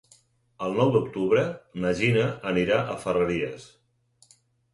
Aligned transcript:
El 0.67 0.71
nou 0.77 0.93
d'octubre 0.95 1.43
na 1.83 1.91
Gina 1.99 2.25
anirà 2.53 2.81
a 2.95 2.97
Ferreries. 3.05 3.71